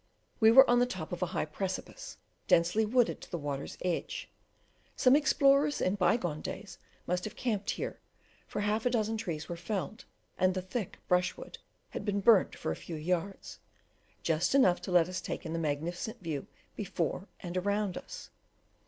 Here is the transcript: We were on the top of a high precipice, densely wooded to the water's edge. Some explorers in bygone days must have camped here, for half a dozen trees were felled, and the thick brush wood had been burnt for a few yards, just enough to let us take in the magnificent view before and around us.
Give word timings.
We 0.39 0.49
were 0.49 0.67
on 0.67 0.79
the 0.79 0.87
top 0.87 1.11
of 1.11 1.21
a 1.21 1.27
high 1.27 1.45
precipice, 1.45 2.17
densely 2.47 2.87
wooded 2.87 3.21
to 3.21 3.29
the 3.29 3.37
water's 3.37 3.77
edge. 3.85 4.31
Some 4.95 5.15
explorers 5.15 5.79
in 5.79 5.93
bygone 5.93 6.41
days 6.41 6.79
must 7.05 7.23
have 7.25 7.35
camped 7.35 7.69
here, 7.69 7.99
for 8.47 8.61
half 8.61 8.83
a 8.87 8.89
dozen 8.89 9.15
trees 9.15 9.47
were 9.47 9.55
felled, 9.55 10.05
and 10.39 10.55
the 10.55 10.61
thick 10.63 10.97
brush 11.07 11.37
wood 11.37 11.59
had 11.91 12.03
been 12.03 12.19
burnt 12.19 12.55
for 12.55 12.71
a 12.71 12.75
few 12.75 12.95
yards, 12.95 13.59
just 14.23 14.55
enough 14.55 14.81
to 14.81 14.91
let 14.91 15.07
us 15.07 15.21
take 15.21 15.45
in 15.45 15.53
the 15.53 15.59
magnificent 15.59 16.19
view 16.19 16.47
before 16.75 17.27
and 17.41 17.55
around 17.55 17.95
us. 17.95 18.31